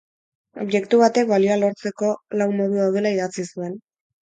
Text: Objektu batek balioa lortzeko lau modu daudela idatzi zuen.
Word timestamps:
Objektu 0.63 0.99
batek 1.01 1.29
balioa 1.33 1.59
lortzeko 1.65 2.11
lau 2.41 2.49
modu 2.57 2.83
daudela 2.83 3.15
idatzi 3.21 3.49
zuen. 3.49 3.81